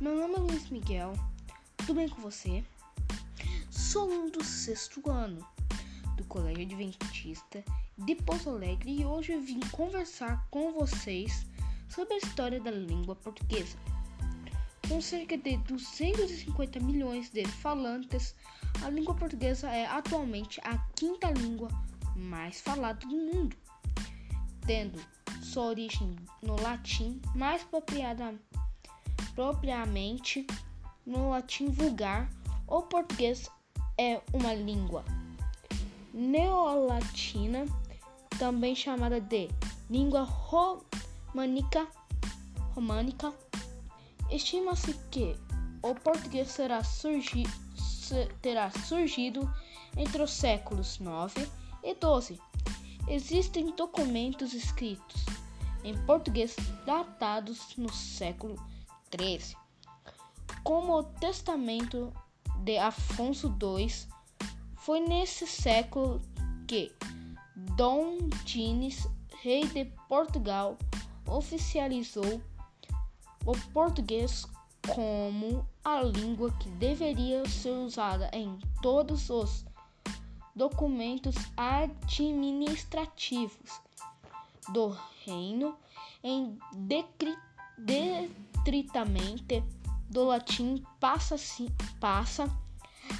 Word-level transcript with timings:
Meu 0.00 0.14
nome 0.14 0.34
é 0.36 0.38
Luiz 0.38 0.70
Miguel, 0.70 1.14
tudo 1.78 1.94
bem 1.94 2.08
com 2.08 2.22
você? 2.22 2.62
Sou 3.68 4.30
do 4.30 4.44
sexto 4.44 5.02
ano 5.10 5.44
do 6.16 6.22
Colégio 6.26 6.62
Adventista 6.62 7.64
de 7.98 8.14
Pouso 8.14 8.50
Alegre 8.50 9.00
e 9.00 9.04
hoje 9.04 9.36
vim 9.40 9.58
conversar 9.72 10.46
com 10.48 10.72
vocês 10.72 11.44
sobre 11.88 12.14
a 12.14 12.18
história 12.18 12.60
da 12.60 12.70
língua 12.70 13.16
portuguesa. 13.16 13.76
Com 14.88 15.00
cerca 15.00 15.36
de 15.36 15.56
250 15.56 16.78
milhões 16.78 17.30
de 17.30 17.44
falantes, 17.44 18.36
a 18.84 18.90
língua 18.90 19.16
portuguesa 19.16 19.68
é 19.68 19.86
atualmente 19.86 20.60
a 20.62 20.78
quinta 20.94 21.32
língua 21.32 21.68
mais 22.14 22.60
falada 22.60 23.04
do 23.04 23.08
mundo, 23.08 23.56
tendo 24.64 25.00
sua 25.40 25.64
origem 25.64 26.16
no 26.42 26.60
latim, 26.60 27.20
mais 27.34 27.62
propriamente 29.34 30.46
no 31.06 31.30
latim 31.30 31.68
vulgar. 31.70 32.30
O 32.66 32.82
português 32.82 33.50
é 33.98 34.20
uma 34.32 34.54
língua 34.54 35.04
neolatina, 36.12 37.66
também 38.38 38.74
chamada 38.74 39.20
de 39.20 39.48
língua 39.88 40.22
românica. 40.22 41.86
românica 42.74 43.32
Estima-se 44.30 44.94
que 45.10 45.36
o 45.82 45.94
português 45.94 46.50
surgi, 46.84 47.44
terá 48.40 48.70
surgido 48.70 49.52
entre 49.96 50.22
os 50.22 50.32
séculos 50.32 50.98
9 51.00 51.48
e 51.82 51.94
12. 51.94 52.40
Existem 53.08 53.74
documentos 53.74 54.54
escritos 54.54 55.24
em 55.82 55.96
português 56.04 56.54
datados 56.84 57.76
no 57.76 57.92
século 57.92 58.56
13, 59.10 59.56
como 60.62 60.98
o 60.98 61.02
Testamento 61.02 62.12
de 62.58 62.78
Afonso 62.78 63.54
II. 63.60 63.90
Foi 64.76 65.00
nesse 65.00 65.46
século 65.46 66.20
que 66.66 66.92
Dom 67.76 68.28
Dines, 68.44 69.06
rei 69.42 69.66
de 69.66 69.86
Portugal, 70.08 70.76
oficializou 71.26 72.40
o 73.46 73.52
português 73.72 74.46
como 74.94 75.66
a 75.84 76.02
língua 76.02 76.50
que 76.58 76.68
deveria 76.70 77.46
ser 77.48 77.70
usada 77.70 78.30
em 78.32 78.58
todos 78.82 79.30
os 79.30 79.64
documentos 80.54 81.34
administrativos 81.56 83.80
do 84.72 84.96
reino, 85.24 85.76
em 86.22 86.58
detritamente 86.74 89.64
do 90.08 90.24
latim, 90.24 90.84
passa, 90.98 91.36
passa 91.98 92.48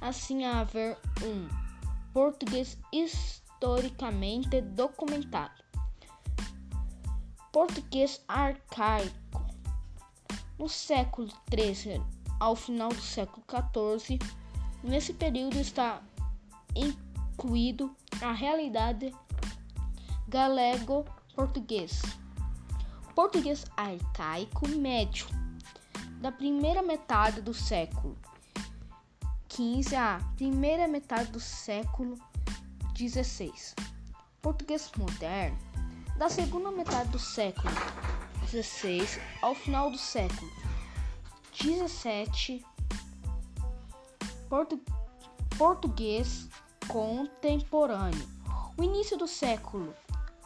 assim 0.00 0.44
a 0.44 0.60
haver 0.60 0.98
um 1.22 1.48
português 2.12 2.78
historicamente 2.92 4.60
documentado. 4.60 5.64
Português 7.52 8.22
arcaico 8.28 9.46
no 10.58 10.68
século 10.68 11.28
XIII 11.50 12.02
ao 12.38 12.54
final 12.54 12.88
do 12.88 13.00
século 13.00 13.44
XIV. 13.48 14.18
Nesse 14.82 15.12
período 15.12 15.58
está 15.58 16.02
incluído 17.36 17.94
a 18.22 18.32
realidade 18.32 19.14
galego-português. 20.26 22.00
Português 23.14 23.66
arcaico 23.76 24.66
médio 24.68 25.26
da 26.18 26.32
primeira 26.32 26.82
metade 26.82 27.42
do 27.42 27.52
século 27.52 28.16
XV 29.50 29.94
à 29.94 30.18
primeira 30.34 30.88
metade 30.88 31.30
do 31.30 31.38
século 31.38 32.16
XVI. 32.96 33.52
Português 34.40 34.90
moderno 34.96 35.58
da 36.16 36.30
segunda 36.30 36.70
metade 36.70 37.10
do 37.10 37.18
século 37.18 37.74
XVI 38.48 39.20
ao 39.42 39.54
final 39.54 39.90
do 39.90 39.98
século 39.98 40.50
XVII, 41.52 42.64
portu 44.48 44.80
português 45.58 46.48
contemporâneo, 46.88 48.26
o 48.76 48.82
início 48.82 49.16
do 49.16 49.26
século 49.26 49.94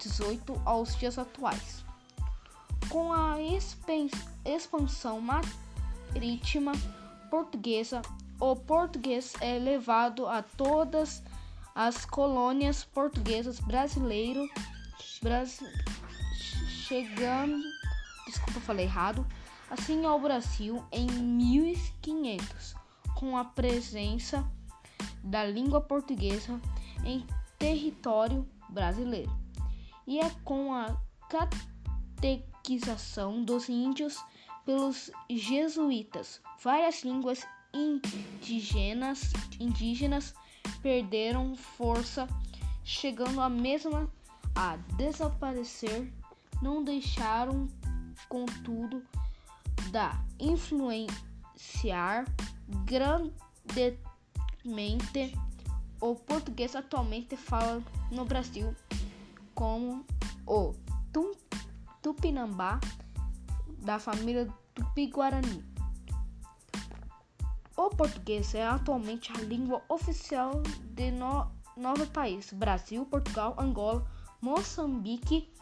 XVIII 0.00 0.60
aos 0.64 0.96
dias 0.96 1.18
atuais. 1.18 1.84
Com 2.88 3.12
a 3.12 3.36
expansão 4.44 5.20
marítima 5.20 6.72
portuguesa, 7.30 8.02
o 8.38 8.54
português 8.54 9.34
é 9.40 9.58
levado 9.58 10.26
a 10.26 10.42
todas 10.42 11.22
as 11.74 12.04
colônias 12.04 12.84
portuguesas 12.84 13.58
brasileiro, 13.60 14.48
chegando 16.68 17.62
desculpa, 18.34 18.60
falei 18.60 18.86
errado, 18.86 19.26
assim 19.70 20.04
ao 20.04 20.18
Brasil 20.18 20.84
em 20.90 21.06
1500, 21.06 22.74
com 23.14 23.36
a 23.36 23.44
presença 23.44 24.44
da 25.24 25.44
língua 25.44 25.80
portuguesa 25.80 26.60
em 27.04 27.26
território 27.58 28.48
brasileiro. 28.68 29.36
E 30.06 30.20
é 30.20 30.30
com 30.44 30.72
a 30.72 30.96
catequização 31.30 33.42
dos 33.42 33.68
índios 33.68 34.22
pelos 34.64 35.10
jesuítas, 35.28 36.40
várias 36.62 37.02
línguas 37.02 37.44
indígenas, 37.72 39.32
indígenas 39.58 40.32
perderam 40.82 41.56
força, 41.56 42.28
chegando 42.82 43.40
a 43.40 43.48
mesma 43.48 44.08
a 44.54 44.76
desaparecer, 44.96 46.12
não 46.62 46.84
deixaram 46.84 47.66
contudo, 48.28 49.02
da 49.90 50.22
influenciar 50.38 52.24
grandemente 54.64 55.38
o 56.00 56.14
português 56.14 56.74
atualmente 56.74 57.36
fala 57.36 57.82
no 58.10 58.24
Brasil, 58.24 58.74
como 59.54 60.04
o 60.46 60.74
Tupinambá 62.02 62.80
da 63.78 63.98
família 63.98 64.48
Tupi-Guarani. 64.74 65.64
O 67.76 67.90
português 67.90 68.54
é 68.54 68.66
atualmente 68.66 69.32
a 69.32 69.40
língua 69.40 69.82
oficial 69.88 70.62
de 70.94 71.10
no 71.10 71.46
nove 71.76 72.06
países: 72.06 72.52
Brasil, 72.52 73.04
Portugal, 73.06 73.54
Angola, 73.58 74.06
Moçambique, 74.40 75.52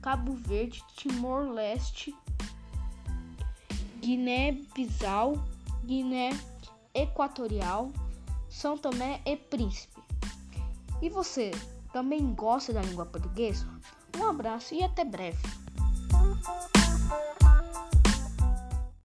Cabo 0.00 0.34
Verde, 0.34 0.82
Timor-Leste, 0.96 2.14
Guiné-Bissau, 4.00 5.42
Guiné 5.84 6.30
Equatorial, 6.94 7.90
são 8.56 8.78
Tomé 8.78 9.20
e 9.26 9.36
Príncipe. 9.36 10.02
E 11.02 11.10
você 11.10 11.50
também 11.92 12.32
gosta 12.32 12.72
da 12.72 12.80
língua 12.80 13.04
portuguesa? 13.04 13.68
Um 14.18 14.24
abraço 14.24 14.74
e 14.74 14.82
até 14.82 15.04
breve. 15.04 15.46